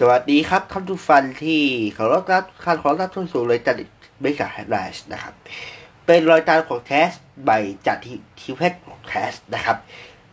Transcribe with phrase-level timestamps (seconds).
[0.00, 1.60] สวัสดีครับท่านผู้ฟังที่
[1.96, 3.74] ขอรับรับการขอรับทุนสู่เลยจัด
[4.20, 5.34] เบกาแฮดไลน์นะครับ
[6.06, 7.10] เป็นรอยตามของแคส
[7.44, 7.50] ใบ
[7.86, 9.76] จัดที่ทิเพชรของแคสนะครับ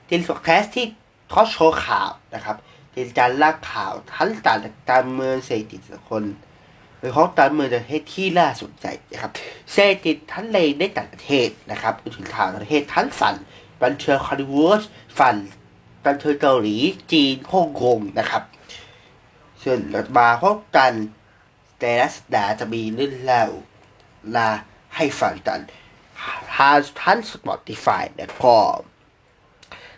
[0.07, 0.85] ที่ของแคสที่
[1.31, 2.57] ทอโชว์ข่าวนะครับ
[2.91, 4.59] เป็นการลากข่าวทั้งต่าง
[4.91, 6.23] การเมืองเศรษฐกิจสังคม
[6.99, 9.31] หรือของการเมืองประเทศที่น่าสนใจนะครับ
[9.73, 13.35] เศรษฐกิจทั้งในในต่างประเทศนะครับรวมถึงข่าวประเทศทั้งฝั่ง
[13.83, 14.81] บันเทิงฮอลลีวูด
[15.19, 15.35] ฝั่ง
[16.05, 16.75] บันเทิงเกาหลี
[17.11, 18.43] จีนฮ่องกงนะครับ
[19.63, 20.91] ซึ่งเรามาพบกัน
[21.79, 23.43] แต่ละสัปดาจะมีเรื่องเล่า
[24.35, 24.49] ลา
[24.95, 25.59] ให้ฟังกัน
[26.55, 28.57] ทางทั้ง Spotify และก็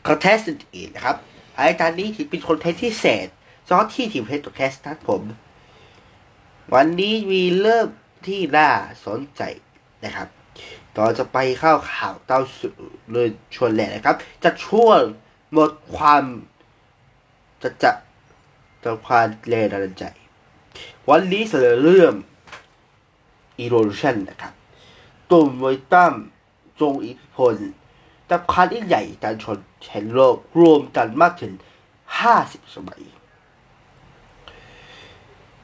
[0.08, 1.18] คอนเทสต์อื่นๆนะครับ
[1.56, 3.28] ไอ้ตอนนี้ถือเป็นคอนเทนต์ที่เศษ
[3.70, 5.22] ซอสที่ทีมเพจตัวแคสต์ทัดผม
[6.74, 7.88] วันนี้มีเริ่ม
[8.28, 8.70] ที่น่า
[9.06, 9.42] สนใจ
[10.06, 10.28] นะครับ
[10.98, 12.76] ต่อจะไปเข้าข่าวเต้าสู่
[13.12, 15.00] เลยชวนแหละนะครับ จะช่วง
[15.52, 16.24] หมดความ
[17.62, 17.92] จะจะ
[18.86, 20.06] ต่อความแรงดันใจ
[21.10, 22.14] วันนี้เสนอเรื่อง
[23.64, 24.54] erosion นะครับ
[25.32, 26.14] ตุ่มไวตั้ม
[26.80, 27.56] จงอิทธิพล
[28.30, 31.54] กับคานยิ่งใหญ่การชนแชมป์โลกรวมกันมากถึง
[32.14, 33.02] 50 สมัย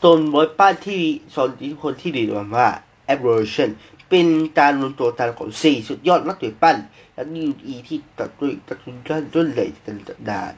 [0.03, 1.01] ตุ่มไวป้านที่
[1.33, 2.69] ชนอิทธิพลที่ดีมาว่า
[3.13, 3.69] erosion
[4.09, 4.27] เป็น
[4.59, 6.77] การรวมตัวกันของสี่สุดยอดนักเตะปั้น
[7.13, 9.97] และนิวอีที่ตัดด้วยตัดจุนด้านด้นเลยกัน
[10.29, 10.53] ดาน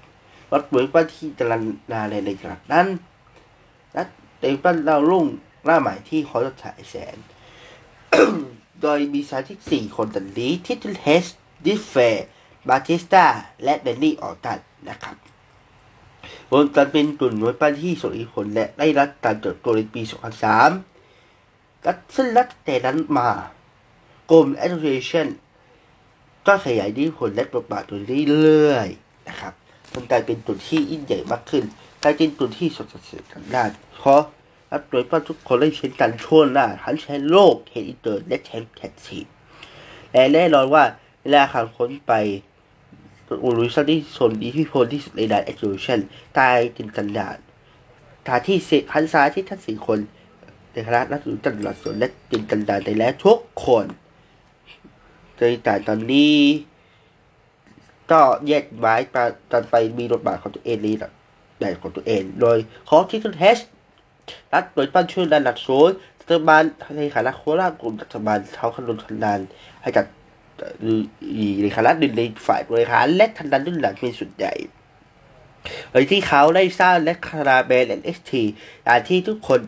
[0.51, 2.87] วัดเหมือนว่าที่ตะลันนาในในขณะนั้น
[3.93, 4.03] และ
[4.39, 5.25] เต็มปั้นดาวรุ่ง
[5.65, 7.15] หน้าใหม่ที่เขาจะฉายแสง
[8.81, 11.25] โดยมีสมาชิกสี่คนดังนี้ทิทเฮส
[11.65, 11.95] ดิฟเฟ
[12.67, 13.25] บาติสตา
[13.63, 15.15] และเดนนี่ออตันนะครับ
[16.51, 20.01] วมกันเป็นกลุ่มหน่วยปั้นที่ส่งอิทธิพลและได้รับการเติบโตในปี
[20.87, 23.29] 2003และซึ่งนับแต่นั้นมา
[24.31, 25.27] กลม Association
[26.47, 29.53] ก็ขยายอิทธิพลและบทบาทโดยเรื่อยๆนะครับ
[29.93, 31.63] มันกลายเป็นจุดที่ยิ่งใหญ่มากขึ้น
[32.03, 33.63] กลายเป็นจุดที่สดสดกันได้
[33.97, 34.21] เพราะ
[34.71, 39.19] นักโดยป้าทุกคนได้เช่นกันช่วงหน้าทั้งแชมป์โลกเทนอินเตอร์และแชมป์แท็กซี
[40.11, 40.83] และแน่นอนว่า
[41.21, 42.13] เวลาขับค้นไป
[43.43, 45.99] อุลุซันที่สนอิทธิพลที่สุดในด่านแอคทิวชัน
[46.37, 47.37] ตายจินกันดาน
[48.27, 49.99] ทาที่เซพันซ้ายที่ทั้งสี่คน
[50.71, 53.85] ในคณะนักสืบจันทร์หลักส่วนและจินกันดานในแล้วทุกคน
[55.37, 56.35] ในแต่ตอนนี้
[58.11, 59.15] ก็แยกไว้ไป
[59.51, 62.57] ตอนไปมีบทบาทของตัวเองในแบบของตัวเอง โดย
[62.89, 63.59] ขอที่ต้นเฮช
[64.53, 66.63] รัฐโดยปั้นช่วยดันหลักโซนรัฐบาล
[66.97, 69.39] ในฐานะโคราชกลุ่มรัฐบาลเขาขนนทันดาน
[69.81, 70.05] ให้กับ
[71.61, 74.53] ในคณะหนึ่งในฝ่ายบริหารและทันดันรุ่นหลังเป็นส่วนใหญ่
[75.91, 78.43] โดยที่เขาได้สร้างและคาราเบลและเอ็กที
[78.85, 79.59] อย่างที่ทุกคน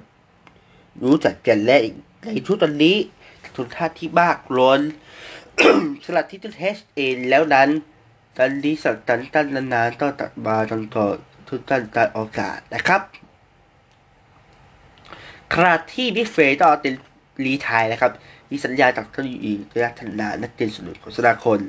[1.04, 1.78] รู้จักกันและ
[2.24, 2.96] ในชุดตอนนี้
[3.56, 4.82] ทุนท่าที่มากล้น
[6.04, 7.70] สลัดที่ต้นเฮชเองแล้วนั้น
[8.38, 11.06] ตอนนี้สักตันตันนานๆต้องตัดมาจนต่อ
[11.50, 13.02] ทุกท่านตัดโอกาสนะครับ
[15.54, 16.94] ขณะที่บิ๊กเฟย์ต้องเป็น
[17.46, 18.12] รีทายนะครับ
[18.50, 21.60] มีสัญญาจากท่านอีกระยะทันนานักเรียนสนุนของสนาคน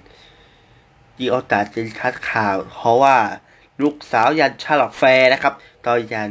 [1.18, 3.16] ดีโอกาสเป็นคัดข่าว เพราะว่า
[3.82, 5.54] ลูกสาวยันชาลอตแฟร์นะครับ
[5.86, 6.30] ตอนยัน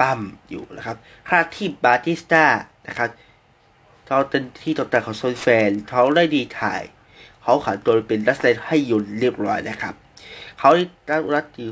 [0.00, 0.96] ปั้มอยู่นะครับ
[1.28, 2.44] ขณะที่บาติสตา
[2.88, 3.10] นะครับ
[4.08, 6.82] ตอนเป็นที่ตกแต่งของโซนแฟนเขาได้ดีถ่าย
[7.44, 9.94] เขาขันตัวเป็นรัสเลนให้ยุนเรียบร้อยนะครับ
[10.58, 10.70] เขา
[11.06, 11.68] ได้รัฐที่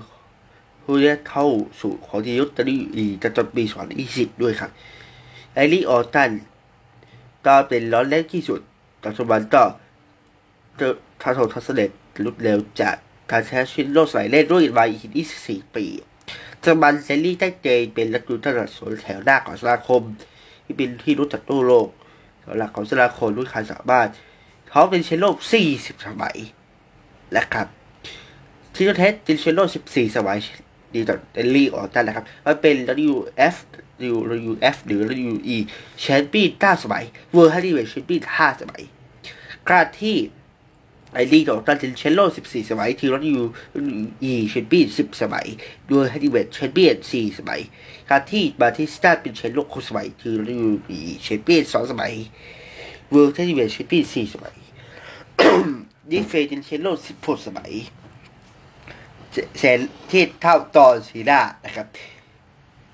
[0.83, 1.47] ผู้ได้เข้า
[1.81, 4.71] สู่ของทียุทธดีอีจะจนปีสองพันยี่สิบด้วยครับ
[5.55, 6.31] ไอรีออตัน
[7.47, 8.61] ก็เป็นร้อนแรงที่สุด
[9.05, 9.63] ปัจจุบันก็
[10.79, 11.91] เจอทาโททัศเดต
[12.25, 12.97] ลุดเร็วจาก
[13.31, 14.91] การใช้ชีวิตโลกสมัยเล่นด้วยวัย
[15.35, 15.85] 24 ปี
[16.59, 20.03] ปัจจุบันเซลลี่ได้เจเป็นรัฐยุทธศาสตร์สนแถวหน้าของสมาคม
[20.65, 21.89] ที่เป็นที่รู้จักทั่วโลก
[22.45, 24.09] สำหรับของสมาคมด้วยการสามารถ
[24.73, 25.37] เขาเป็นเชนโลก
[25.71, 26.37] 40 สมัย
[27.37, 27.67] นะครับ
[28.75, 30.39] ที่เทสเป็นเชนโลก14 สมัย
[30.95, 32.77] ดีต่อเดลลี่ออตันนะครับ มันเป็น
[33.11, 33.57] WF
[34.43, 35.01] WF หรือ
[35.33, 35.57] WE
[36.01, 38.83] แชมปี้ยน9สมัยเวอร์ฮันดี้เวทแชมเปี้ยน5สมัย
[39.69, 40.17] ขณะที่
[41.13, 43.45] ไอรีต่อตันเป็นเชนโล่14 สมัย ทีรอยู
[44.23, 45.47] อีแชมเปี้ยน10 สมัย
[45.89, 47.61] เวอร์ฮันดี้เวทแชมเปี้ยน4สมัย
[48.09, 52.13] ขณะที่บาติสตาเป็นเชนโลก6สมัย ทีรอยูอีแชมเปี้ยน2สมัย
[53.11, 54.55] เวอร์ฮันดี้เวทแชมเปี้ยน4สมัย
[56.11, 56.87] ดิเฟเป็นเชโล
[57.19, 57.73] 16สมัย
[59.59, 59.79] แสน
[60.11, 61.87] ที่เท่าตอนสีหน้านะครับ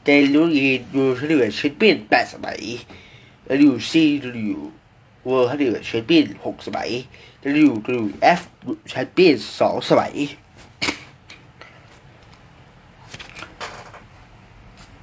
[0.04, 2.60] เดลูยีดูฮันดิเวชแชมเปี้ยนแปดสมัย
[3.44, 4.30] แล้วดูซีดู
[5.26, 6.90] เวอร์ฮันดิเวชแชมเปี้ยนหกสมัย
[7.40, 8.40] แล้วดูดูเอฟ
[8.88, 10.14] แชมเปี้ยนสองสมัย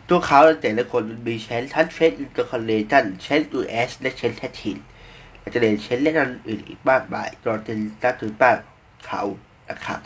[0.08, 4.78] ตัวเขาแต่ละคนมีแชนทันเฟสอินเตอร์คอนเนชันแชนตูเอสและแชนแททิน
[5.46, 8.52] อาจจะเรียนแชนและนันอื่นอีกมากมายตอนเป็นตัดถือป้า
[9.06, 9.22] เขา
[9.70, 10.00] นะครับ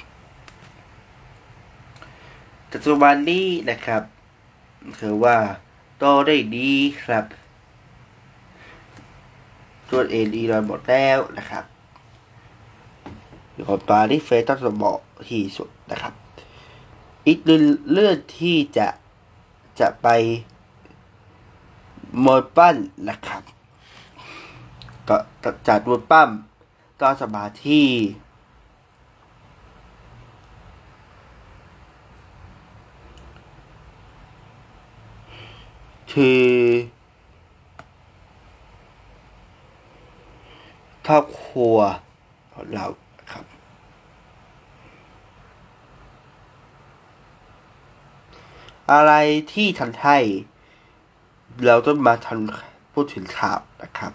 [2.72, 4.04] ปัจจุบันนี้นะครับ
[5.00, 5.38] คือว่า
[5.98, 6.72] โตได้ดี
[7.04, 7.26] ครับ
[9.90, 11.66] ตัวเอดีเราหมดแล้วนะครับ
[13.68, 15.00] ขอตาที่เฟสต้องสมบอก
[15.30, 16.14] ที่สุดนะครับ
[17.28, 18.88] อีกเรื่องที่จะ
[19.80, 20.08] จะไป
[22.26, 22.76] มวยปั้น
[23.10, 23.42] นะครับ
[25.10, 25.18] ก็
[25.68, 26.30] จากมวยปั้ม
[27.02, 27.88] ก็สมาที่
[36.14, 36.46] คือ
[41.08, 41.78] ครอบครัว
[42.54, 42.86] ของเรา
[43.32, 43.46] ครับ
[48.92, 49.14] อะไร
[49.54, 50.24] ที่ทันไทย
[51.66, 52.38] เราต้องมาทัน
[52.94, 54.14] พูดถึงข่าวนะครับ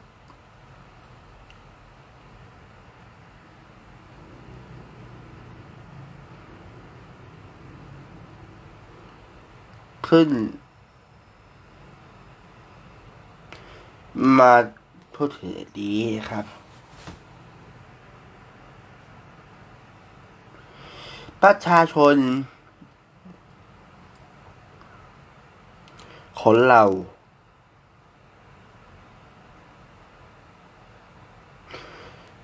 [10.14, 10.32] ขึ้น
[14.38, 14.55] มา
[15.14, 15.50] พูดถึง
[15.81, 15.94] ดี
[16.31, 16.44] ครับ
[21.43, 22.16] ประชาชน
[26.40, 26.82] ของเรา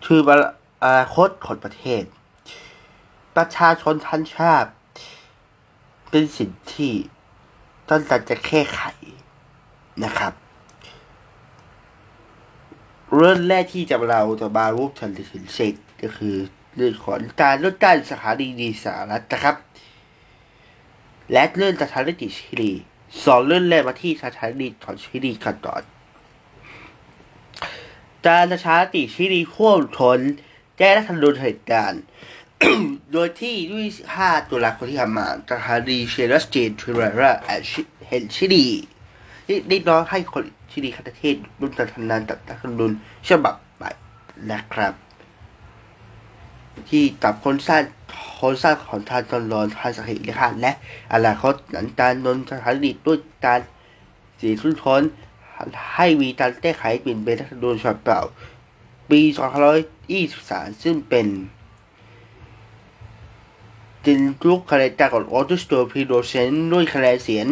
[0.05, 0.21] คือ
[0.85, 2.05] อนาคตของประเทศ
[3.37, 4.71] ประชาชนทันชาติ
[6.11, 6.95] เป็นสิ่งที่
[7.91, 8.83] ต้องการจะแก้ไข
[10.05, 10.33] นะครับ
[13.15, 16.37] เรื่องแรกที่จะเราจะมารูปทันถึงเสร็จก็คือ
[16.77, 19.57] เรื่องของการลดการสถานีดีสารัฐนะครับ
[21.33, 22.73] และเรื่องสถานีชิลี
[23.25, 25.83] สองเรื่องแรกมาที่สถานีของชิลีกันก่อน
[28.27, 30.21] การสถานีชิลีข่วงชน
[30.79, 32.03] แก้รัฐธรรมนูญเหตุการณ์
[33.13, 33.87] โดยที่ด้วย
[34.19, 37.31] 5ตุลาคมที่ผ่านมาสถานีเชลัสเจนทริเรอ
[38.09, 38.67] เห็นชิลี
[39.69, 42.93] ได้น้องให้คนชิลีคันเทศรุ่นทันนานตัดรัฐธรรมนูญ
[43.29, 43.91] ฉบับใหม่
[44.51, 44.93] นะครับ
[46.89, 47.83] ที่ตับคนสร้าง
[48.41, 50.73] คนสร้างของทานตอนรอนทานสถิติค่ะและ
[51.15, 53.61] อนาคตหลังการนนสถานีด้วยการ
[54.41, 55.03] สีทุนทน
[55.95, 58.23] ให้มีการแก้ไขเปลี่ยนเป็นรัฐธรรมนูญฉบับเก่า
[59.11, 59.21] ปี
[60.01, 61.27] 2523 ซึ่งเป็น
[64.07, 67.47] จินทุกคะแนนจากองออตุสโตพีโดเซนด้วยคะแนนเสียง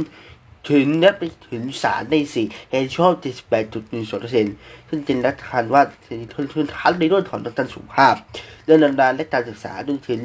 [0.71, 3.13] ถึงนับไปถึงสารในสี่เห็นชอบ
[3.81, 8.15] 78.12%ซึ่งเป็นรัฐบาลว่าทุนทุนทันในเรื่องของด้านสุขภาพ
[8.65, 10.21] เรื่องนานและการศึกษาจนถึง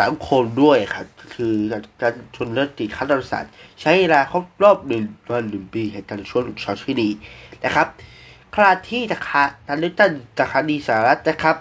[0.00, 1.54] สังคมด้วยครับ คือ
[2.00, 7.10] การชนรัติคัดรัฐศาสตร์ใช้เวลาครบรอบหนึ่งวันหนึ่งปีแห่งการช่วงชาวชิลี
[7.64, 7.86] นะครับ
[8.54, 11.56] ขณะที่จะคาการเลือกตั้งจากคดีสหรัฐนะครับ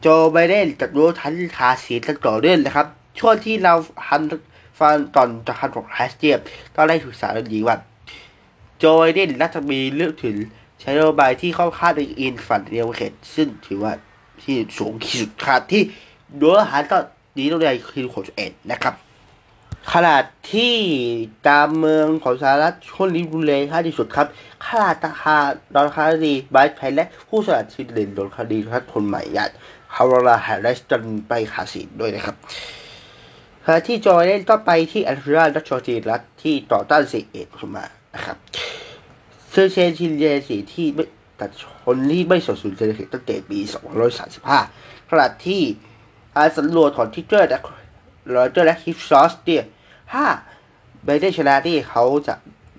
[0.00, 2.86] โจไบเดนจัดรู้ทันคาเสียงกันต่อเนื่องนะครับ
[3.18, 3.74] ช่วงที่เรา
[4.06, 4.22] ทัน
[4.80, 6.40] ฟังตอนจากคันของแฮสเจียบ
[6.76, 7.76] ก็ได้ถูกสารดีว่า
[8.78, 10.36] โจไบเดนรัฐมีเลือกถึง
[10.80, 13.92] ใช้นโยบายที่เข้าข้างในอินฟันเดียวเขตซึ่งถือว่า
[14.42, 15.82] ที่สูงที่สุดขาดที่
[16.36, 16.98] เนื้อหาก็
[17.38, 18.94] ดีตรงใดคือของเอ็ดนะครับ
[19.90, 20.74] ขนาดที่
[21.48, 24.26] ตามเมืองของสหรัฐช่วงนี้รุนแรงที่สุดครับ
[24.66, 25.36] ขนาดราคา
[25.74, 29.50] ดอลคาดีบายแพนและผู้สนับสนุนดอลคาดีทัศคนใหม่ยัด
[29.94, 32.36] ฮาวราแฮร์ริสจนไปขาสินด้วยนะครับ
[33.64, 38.36] ขณะที่จอยเล่นก็ไปที่อัลฟราดัชจอจีรัฐที่ต่อต้านเสเอ็ดขึ้นมานะครับ
[39.50, 41.04] เซอร์เชนชินเยสีที่ไม่
[41.40, 41.50] ตัด
[41.84, 43.58] คนที่ไม่สนสุนเจริญตั้งแต่ปี
[44.34, 45.62] 2535ขณะที่
[46.36, 47.60] การสำรวจของทิเตอร์และ
[48.36, 49.64] รอยเตอร์และฮิฟซอสเนี่ย
[50.12, 50.26] ถ้า
[51.04, 52.34] ไบเดนชนะที่เขาจะ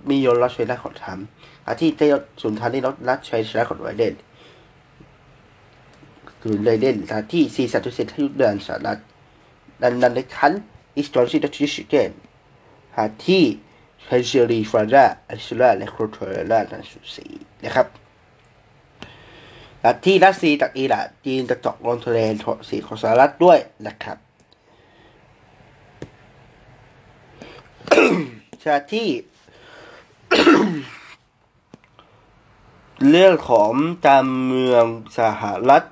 [0.10, 2.08] มียนรัชชนะของทำอาที่ได้
[2.42, 4.13] สุนทานที่รัฐชัยชนะของไบเดน
[6.42, 6.96] คือไบเดน
[7.34, 9.00] ที่สี่สัตุเซนทยุเดินสหรัฐ
[9.82, 10.54] ดันดันในคัน
[10.98, 12.12] อิสตอนซิดัชชิเกน
[12.96, 13.44] หาที่
[14.06, 17.28] เฮนเชอรีฟราดาอัลซูลาและโครโทรล่านันสุสี
[17.63, 17.88] นะครับ
[20.06, 22.18] ที่รัสเซียจากอิหร่านจีนจะเจาะลงทะเล
[22.70, 24.18] สีของสหรัฐด้วยนะครับ
[28.63, 29.10] ชาที่
[33.10, 33.72] เรื่องของ
[34.08, 34.84] การเมือง
[35.20, 35.84] สหรัฐ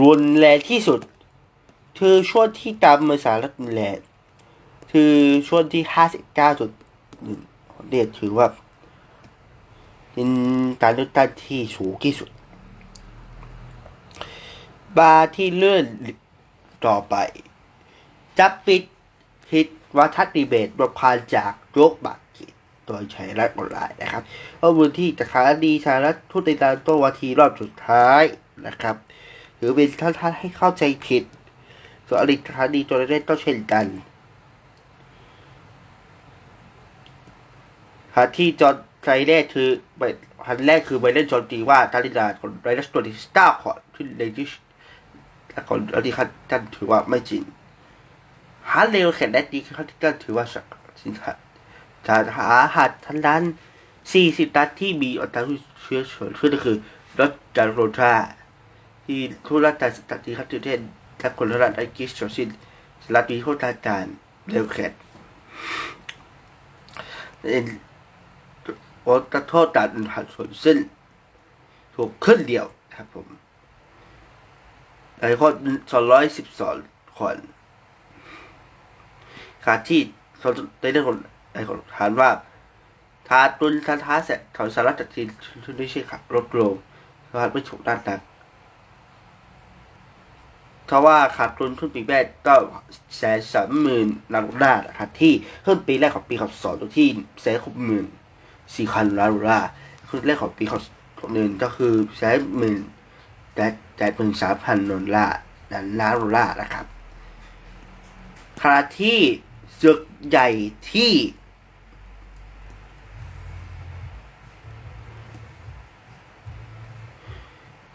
[0.00, 1.00] รุนแรงที่สุด
[1.98, 3.98] คือช่วงที่การเมืองสหรัฐรุนแรง
[4.92, 5.14] คือ
[5.48, 6.70] ช่วงที่ห้าสิบเก้าจุด
[7.90, 8.46] เรียกถือว่า
[10.12, 10.28] เป็น
[10.82, 12.30] การเลือกตั้งที่สูงที่สุด
[14.98, 15.84] บาที่เลื่อน
[16.86, 17.14] ต่อไป
[18.38, 18.82] จะปิด
[19.50, 22.52] คิดวัฒนดีเบตประพันจากโยกบักกิจ
[22.86, 24.22] โดยใช้รัฐออนไลน์นะครับ
[24.60, 28.22] ข้อมูลที่จากสารดีสารัฐทุติยานตัวาทีรอบสุดท้าย
[28.66, 28.96] นะครับ
[29.56, 31.24] หรือเป็นท่านท่าให้เข้าใจผิด
[32.06, 33.86] ส่วนอริสารดีตัวเล่นก็เช่นกัน
[38.14, 40.02] หาที่จอดใจแรกคือใบ
[40.44, 44.52] พันแรกคือใบเล่นโจมตีว่าการิดาของไรนัสตัวดิสตาขอที่เลดิส
[45.48, 47.42] แต่ของอริคานท่นถือว่าไม่จริง
[48.70, 50.64] หาเร็วแข่งได้ดีครับที่ท่านถือว่าสัก
[51.02, 51.32] สินค้า
[52.06, 53.42] จะหาหัดทันดัน
[54.12, 55.42] สี่สิบตัดที่มีอัตรา
[55.82, 56.76] เชื้อเฉื่อยขึ้นก็คือ
[57.18, 58.14] รถจารโรธา
[59.04, 59.74] ที่ทุรัต
[60.10, 60.80] ตัดที่คัตเทน
[61.18, 62.48] และคนรัฐไอกิสโจซิน
[63.14, 64.04] รัฐวิโคตาจาร
[64.50, 64.92] เร็วแข่ง
[67.50, 67.66] เอ็น
[69.02, 70.76] โอตโทษตัดหัดส่วนซึ่ง
[71.94, 73.26] ถูกขึ้นเดียวครับผม
[75.18, 75.48] ในข้อ
[75.92, 76.76] สองร้อยสิบสอง
[77.18, 77.36] คน
[79.64, 80.00] ขาที่
[80.40, 81.18] เขาได้เรื่องของ
[81.52, 82.30] ไอ้ของฐานว่า
[83.28, 85.22] ทาตุนทาท้าเสร็จถอนสาระจากที
[85.64, 86.74] ชุดนี้ใช่ครับลดลง
[87.40, 88.20] ขาดไม่ถูกด้านนัก
[90.86, 92.54] เพราะว่าขาดทุนทุนปีแรกก็
[93.16, 97.08] แสนสามหมื่นล้านดอลลาร์นะครับที่เพิ่มปีแรกของปีขับสองตรงที่
[97.42, 98.06] แสนหกหมื่น
[98.76, 99.68] สี่พันล้านดอลลาร์
[100.08, 100.82] คือแรกของปีขับ
[101.34, 102.80] หนึ่งก็คือแสนหมื่น
[103.54, 103.66] แต่
[103.96, 105.36] แต่เป็นสามพันดอลลาร์
[105.72, 105.80] ล้า
[106.12, 106.86] นดอลลาร์นะครับ
[108.60, 109.18] ขณะที่
[109.80, 110.48] ศึกใหญ่
[110.92, 111.12] ที่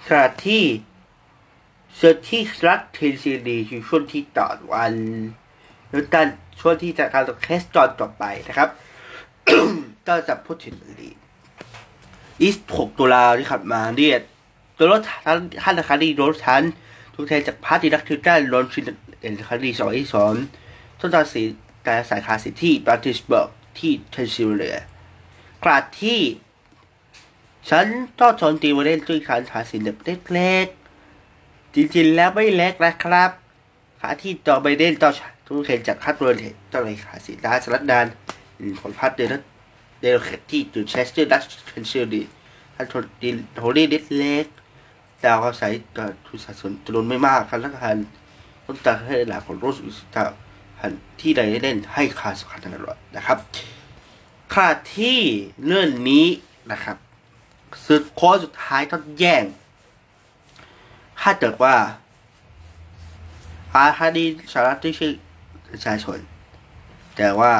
[0.08, 0.64] ขณะที่
[1.98, 3.58] เซอร์ที่รัฐเทนซีดี
[3.90, 4.94] ช่วงที่ต่อวัน
[5.90, 6.28] แล้วกัน
[6.60, 8.70] ช่วงที่จะการแคสจอนต่อไปนะครับ
[10.08, 11.10] ก็จะพูดถึงลี
[12.42, 14.18] อีส6ตุลาที่ขับมาเนี่ย
[14.78, 16.64] ตัวรถทันท่านคารีรถทัน
[17.14, 18.84] ทุกแทนจากพาร์ตินักทิวตันลอนชิน
[19.20, 20.34] เอ็นคารีสองที่สอง
[21.00, 21.42] ต้นตาสี
[21.84, 24.78] แต่สายคาสิที่บรัติสเบิร์กที่เทนซิลเลีย
[25.64, 26.22] กราดที่
[27.70, 27.86] ฉัน
[28.20, 29.98] ต้องโจมตีมาเล่นด้วยการหาสินแบบ
[30.34, 33.32] เล็กๆ จริงๆ แล้วไม่เล็กนะครับ
[34.02, 35.12] ขาที่จอไบเดนเจ้า
[35.46, 38.06] ทุกเคนจากคัดเรนเทเจ้าเลยขาสินดาสลัดดาน
[38.80, 39.34] ของพัดเดน
[40.02, 42.22] เดลเขตที่จุดเชสเตอร์ดัชเคนซิลดี
[42.76, 42.94] ท่านโท
[43.24, 44.46] ดินโฮลี่เด็ดเล็ก
[45.24, 45.68] ดาวเขาใส่
[46.26, 47.98] ทุนสัดส่วนจำนวนไม่มากครับแล้วก็หัน
[48.66, 50.24] ต้นตาให้หลักของโรสอุสตา
[51.20, 53.38] ที่ใดเล่นให้ค่าสำคัญตลอดนะครับ
[54.54, 54.68] ค่า
[54.98, 55.20] ที่
[55.66, 56.26] เรื่องนี้
[56.72, 56.98] นะครับ
[57.86, 59.44] สุดโค้สุดท้ายต้องแย่ง
[61.22, 61.76] ถ้าเกิดว่า
[63.74, 65.14] อาคดีสาระที่ชื่อ
[65.70, 66.18] ประชาชน
[67.18, 67.54] แต่ว่า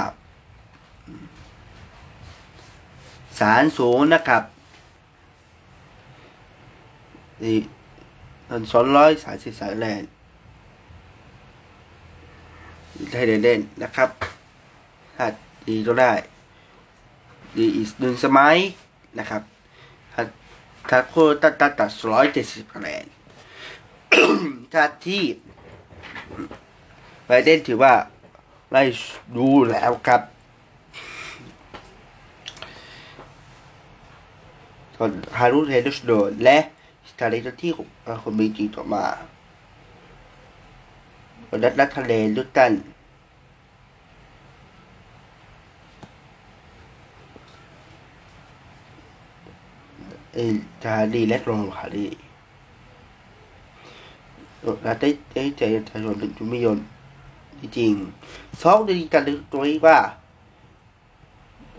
[3.40, 4.44] ศาลสูงนะครับ
[7.44, 7.58] นี่
[8.50, 10.02] ตอนสองร้อยสามสิบสายแลน
[13.00, 14.10] ด์ได้เด่นๆนะครับ
[15.16, 15.26] ถ้า
[15.68, 16.14] ดีก็ได้
[17.58, 18.58] ดีอีกหนึ่งสมัย
[19.20, 19.42] นะครับ
[20.90, 23.06] ถ้าโคตัดตัดตัดร้อยเจ็ดสิบคะแนน
[24.74, 25.24] ถ้าที่
[27.26, 27.94] ไบเดนถือว่า
[28.72, 28.84] ไล่
[29.38, 30.22] ดูแล้วครับ
[34.96, 36.58] ส่วนฮารุเทนดุสโดนและ
[37.10, 37.88] สถานีที่ของ
[38.24, 39.06] คนมีจีต่อมา
[41.50, 42.74] วันนัดนัดทะเลลุตัน
[50.34, 50.38] เอ
[50.84, 52.06] จะดีเล็กลงค่ะดี
[54.62, 56.78] เราได้ได้ใจประชาชนเป็นจุมิยน
[57.60, 57.94] จริง
[58.62, 59.98] สองดีกันเลยตัวว่า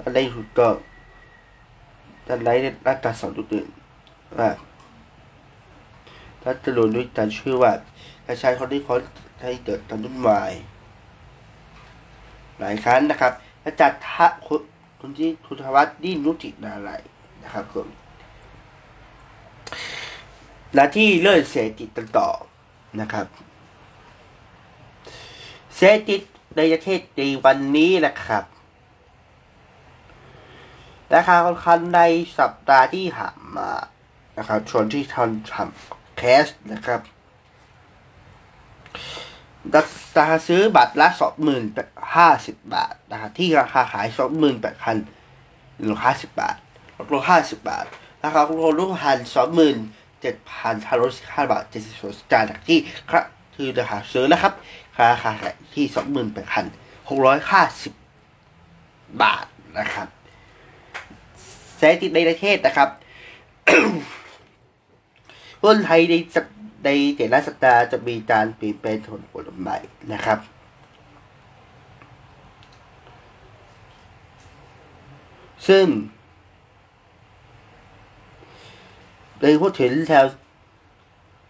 [0.03, 0.75] อะไรถูกต้อง
[2.25, 2.49] แต่ไร
[2.87, 3.67] รัฐสอนตัวอื่น
[4.39, 4.51] ว่า
[6.45, 7.73] รัฐโดนด้วยการชื่อว่า
[8.27, 8.97] ประชาชนที่เขา
[9.43, 10.53] ให้เกิดการวุ่นวาย
[12.59, 13.33] หลายครั้งนะครับ
[13.65, 16.91] อาจารย์ทะคุณที่คุณธวัฒน์ดิ้นนุตินาไร
[17.43, 17.89] นะครับผม
[20.75, 22.29] และที่เลื่อนเศรษฐิจต่อ
[23.01, 23.27] นะครับ
[25.77, 26.21] เศรษฐิจ
[26.57, 28.45] ในประเทศในวันนี้นะครับ
[31.15, 32.01] ราคาค่อนข้างใน
[32.39, 33.71] สัปดาห์ที่ผ่านมา
[34.39, 37.01] นะครับชวนที่ทำทำแคสนะครับ
[39.75, 44.97] ราคาซื้อบัตรละสองหมื่นแปดห้าสิบบาทนะครับที่ราคาขายสองหมื่นแปดพัน
[45.77, 46.57] หนึ่งห้าสิบบาท
[46.97, 47.87] ลดลห้าสิบบาท
[48.23, 49.77] ราคาลดลงพันสองหมื่น
[50.21, 52.79] เจ็ดพันห้าร้อยสิบห้าบาทเจ็ดสิบสองสตางค์จากที่
[53.11, 53.25] ครับ
[53.55, 54.53] คือราคาซื้อนะครับ
[55.01, 56.65] ราคาขายที่สองหมื่นแปดพัน
[57.09, 57.93] หกร้อยห้าสิบ
[59.23, 59.47] บาท
[59.79, 60.09] นะครับ
[61.77, 62.89] เศรษฐกิจในประเทศนะครับ
[65.63, 66.15] หุ้นไทยใน
[66.85, 69.79] ในแต่ละสัปดาห์จะมีการเปลี่ยนแปลงผลผลใหม่
[70.13, 70.39] นะครับ
[75.69, 75.87] ซึ่ง
[79.39, 80.25] โดยพูดถึงแถว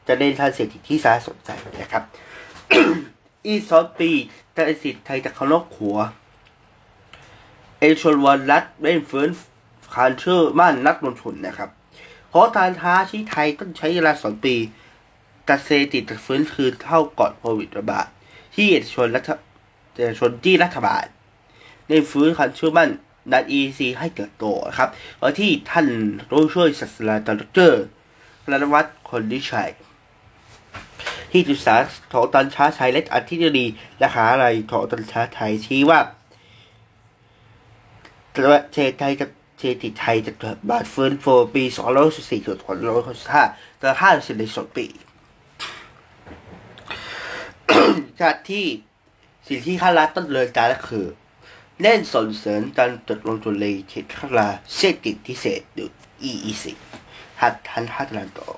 [0.07, 2.05] จะเน้นทางเศรษฐกิจที่สาสนใจนะครับ
[3.47, 4.11] อีสองปี
[4.55, 5.99] ตลาดสิทธิ์ไทยจะเคารพขัว
[7.79, 9.29] เอชวนวันรัฐเล่นฟื้น
[9.97, 11.71] การเชื่อมั่นนักลงทุนนะครับ
[12.29, 14.55] เพราะการท้าที่ไทยต้องใช้เวลาสองปี
[15.45, 18.07] แต่เศรษฐกิจจะฟื้นคืนเท่าก่อนโควิดระบาด
[18.55, 19.31] ที่เอกชนรัฐ
[19.97, 21.05] เอกชนที่รัฐบาล
[21.89, 22.91] ได้ฟื้นความเชื่อมั่น
[23.33, 24.45] นัด EC ให้เติบโต
[24.79, 25.87] ครับเพราะที่ท่าน
[26.31, 27.69] รู้ช่วยศาสตราจารย์ดร
[28.53, 29.71] รณวัฒน์คนดิชัย
[31.31, 31.75] ที่ศึกษา
[32.13, 33.67] ถอตันช้าไทยและอธิบดี
[33.99, 36.01] และหาอะไรถอตันช้าไทยชี้ว่า
[38.35, 39.27] ประเทศไทยจะ
[39.59, 41.65] เศรษฐกิจไทยจะเกิดบาทฟื้นฟูปี
[42.05, 42.59] 2564ถึง
[43.21, 44.87] 2565จะ5ในสองปี
[48.23, 48.67] จากที่
[49.49, 51.07] สิ่งที่ข้ารัฐต้องเดินการก็คือ
[51.81, 55.91] เล่นส่งเสริมการตดลงทุนในเขตข้าราเศรษฐกิจพิเศษหรือ
[56.31, 56.65] EEC
[57.41, 58.49] หัดทันหัดนันต่อ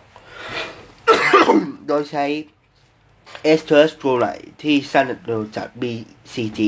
[1.87, 2.27] โดยใช้
[3.59, 4.27] s t r s ตัวไล
[4.63, 6.61] ที่สร้างโดยจาก BCG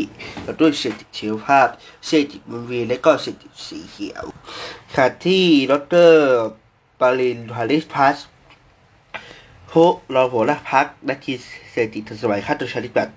[0.43, 1.69] และด้วยเศรษฐกิจชีวภาพ
[2.07, 4.25] เศรษฐกิจมุนเวียนและก็เศรษฐกิจสีเขียว
[4.95, 5.73] ขณะที่ด
[6.07, 6.11] ร
[7.01, 8.17] ปารินฮาริสพัส
[9.79, 11.35] ผู้รองหัวหน้าพักนักที
[11.73, 13.09] เศรษฐกิจสมัยข้าตัวชาติบัต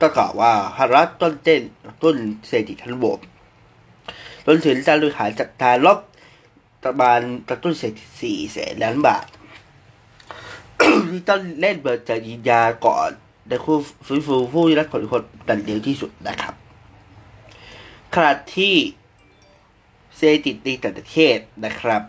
[0.00, 1.62] ก็กล่าวว่าภารัฐต้นเต้น
[2.02, 2.16] ต้น
[2.48, 3.18] เศรษฐกิจทั้งระบบ
[4.46, 5.98] จนถึงการบริหารจัดการลบ
[6.84, 9.26] ประมาณกระตุ้นเศรษฐกิจสี่แสนล้านบาท
[11.10, 13.10] ที่ต้องเล่นเบิร์จากยินยาก่อน
[13.48, 16.54] ในคู่ฟื้นฟูผู้ได้รับผลกระทบดันเดียวที่สุดนะครับ
[18.14, 18.74] ขณะที่
[20.16, 22.02] เศรษฐกิจในต่างประเทศนะครับ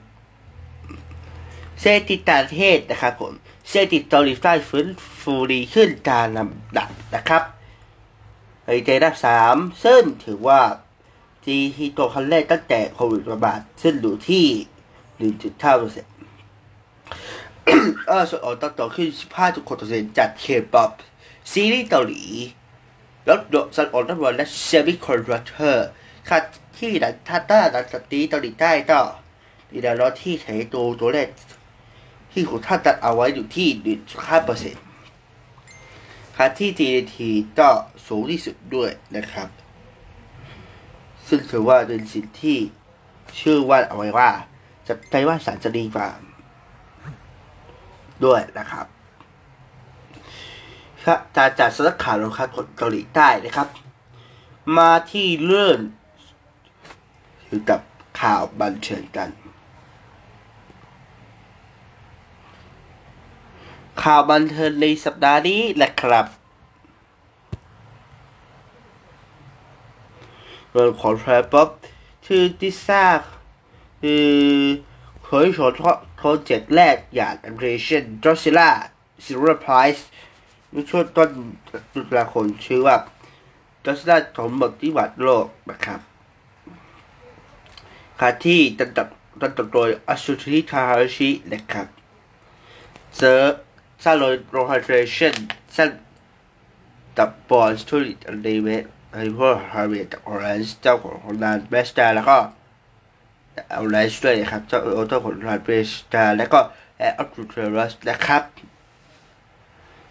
[1.81, 3.33] เศรษฐกิจต่างประเทศนะครับผม
[3.69, 4.87] เศรษฐกิจเกาหลีใต้ฟื้น
[5.21, 7.43] ฟูดีขึ้นตามลำดับนะครับ
[8.65, 9.55] ในใจดับสาม
[9.85, 10.61] ซึ่งถือว่า
[11.45, 14.45] จีที่ตัวคันแรกตั้งแต่โควิดระบาดซึ่งอยู่ที่
[15.33, 16.13] 1.9เท่าเปอร์เซ็นต์
[18.07, 19.09] เออส่วนออกต่อขึ้น
[19.63, 20.91] 15.6%จากเคป๊อป
[21.51, 22.23] ซีรีส์เกาหลี
[23.29, 25.87] รถยนต์สันออกน้ำมันและเซมิคอนดักเตอร์
[26.29, 26.37] ค่ะ
[26.77, 29.01] ที่ดันทัตตาดันสตีเกาหลีใต้ต่อ
[29.71, 31.27] ดีดารอที่ใช้ตัวตัวเลข
[32.37, 33.97] ที่คุณท่านตัดเอาไว้อยู่ที่
[34.47, 37.15] 1.5%ค่ะที่ GDP
[37.59, 37.69] ก็
[38.07, 39.49] สูงที่สุดด้วยนะครับ
[41.27, 42.57] ซึ่งถือว่าเป็นสิ่งที่
[43.39, 44.29] ชื่อว่าเอาไว้ว่า
[44.87, 46.09] จะใจว่าสารจะดีกว่า
[48.25, 48.85] ด้วยนะครับ
[51.05, 53.67] ครับจากจากสนักข่าวนะครับเกาหลีใต้นะครับ
[54.77, 55.77] มาที่เรื่อง
[57.45, 57.81] เกี่ยวกับ
[58.21, 59.29] ข่าวบันเทิงกัน
[64.03, 66.25] ข่าวบันเทิงในสัปดาห์นี้แหละครับ
[70.71, 71.69] เรื่องของแทรป๊อป
[72.25, 73.03] ชื่อทิซ่า
[74.03, 74.29] คือ
[75.23, 75.73] เผยผล
[76.17, 78.69] โปรเจกต์แรกอย่าง Operation Drosilla
[79.25, 80.03] Zero Price
[80.71, 81.29] ในช่วงต้น
[81.93, 82.95] ตุลาคมชื่อว่า
[83.83, 85.99] Drosilla ของหมดที่หวัดโลกนะครับ
[88.19, 89.07] ค่ะที่ตัดตัด
[89.57, 91.87] ตัดโดยอัสุธิคาฮาชินะครับ
[93.17, 93.57] เซอร์
[94.03, 95.33] สร้างโดยโรฮันเรชั่น
[95.75, 95.89] สร้าง
[97.17, 102.37] ตับบอลสตูดิโอเดเวทไอ้พวกฮาร์เวียจากออรันส์เจ้าของร้านเบสตาแล้วก็
[103.71, 106.59] เอาไลฟ์ด้วยนะครับ เจ้าโอโต้ของร้านเบสตาแล้วก็
[106.97, 108.43] แอร์ออฟทูเทอรัสนะครับ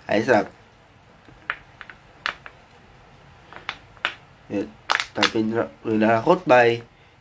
[0.07, 0.47] ไอ้สับ
[4.49, 4.67] เนี่ย
[5.13, 5.45] แต่เป็น
[5.85, 6.55] หรืออนาคตไป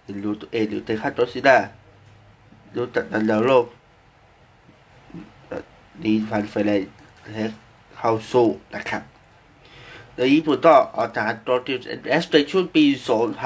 [0.03, 1.57] หรือรู้ตัวเองหรือเตะคาโตซิด้า
[2.75, 3.65] รู้จักดันดาวโลก
[6.03, 7.51] ดีฟันเฟรน
[7.97, 9.03] เข้าสู้นะครับ
[10.15, 11.73] ในญี่ปุ่นก็ออกจากตัวที
[12.09, 12.83] เอสในช่วงปี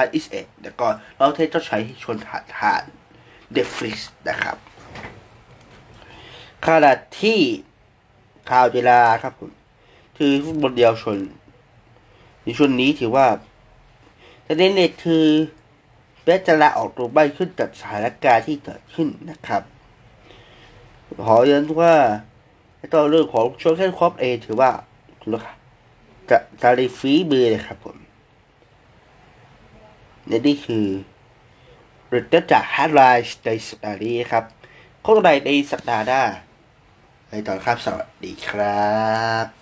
[0.01, 2.83] 2021แล้วก็เราเทศจะใช้ชนฐานฐาน
[3.51, 4.57] เดฟริสนะครับ
[6.65, 7.39] ขณะที่
[8.49, 9.51] ข่าวเวลาครับผม
[10.17, 11.19] คือฟุตบอลเดียวชน
[12.43, 13.27] ในช่วงนี้ถือว่า
[14.45, 15.25] ประเด็นเน็ตคือ
[16.23, 19.61] เบสจะลาออกตัวใบขึ้นจากสถานการณ์ที่เกิดขึ้นนะครับ
[21.25, 21.95] ขอย้ำว่า
[22.93, 24.71] ตัวเรื่องของโชว์แค่ครอบเอถือว่า
[26.29, 27.97] จะตาลีฟีเบอร์เลยครับผม
[30.27, 30.85] และนี่คือ
[32.11, 34.43] รื่อจากฮาร์ดไลน์ในสัปดาห์นี้ครับ
[35.05, 36.23] ข้อใดในสัปดาห์หน้า
[37.29, 38.87] ในตอนครับสวัสดีครั
[39.43, 39.56] บ